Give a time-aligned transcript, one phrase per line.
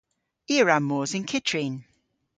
[0.51, 1.75] I a wra mos yn kyttrin.